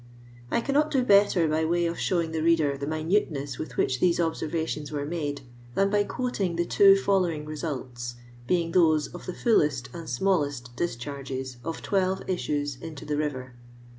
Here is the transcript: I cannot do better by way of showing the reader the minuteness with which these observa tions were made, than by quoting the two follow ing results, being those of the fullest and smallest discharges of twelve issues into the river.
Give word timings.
I 0.49 0.61
cannot 0.61 0.89
do 0.89 1.03
better 1.03 1.47
by 1.47 1.63
way 1.63 1.85
of 1.85 1.99
showing 1.99 2.31
the 2.31 2.41
reader 2.41 2.75
the 2.75 2.87
minuteness 2.87 3.59
with 3.59 3.77
which 3.77 3.99
these 3.99 4.17
observa 4.17 4.67
tions 4.67 4.91
were 4.91 5.05
made, 5.05 5.41
than 5.75 5.91
by 5.91 6.03
quoting 6.05 6.55
the 6.55 6.65
two 6.65 6.95
follow 6.95 7.29
ing 7.29 7.45
results, 7.45 8.15
being 8.47 8.71
those 8.71 9.09
of 9.13 9.27
the 9.27 9.33
fullest 9.35 9.89
and 9.93 10.09
smallest 10.09 10.75
discharges 10.75 11.57
of 11.63 11.83
twelve 11.83 12.23
issues 12.27 12.77
into 12.81 13.05
the 13.05 13.15
river. 13.15 13.53